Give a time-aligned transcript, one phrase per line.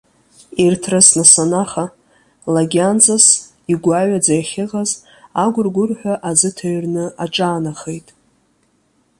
[0.63, 1.85] Ирҭрысны санаха,
[2.53, 3.25] лагьанҵас,
[3.71, 4.91] игәаҩаӡа иахьыҟаз,
[5.43, 8.07] агәыргәырҳәа аӡы ҭыҩрны аҿаанахеит.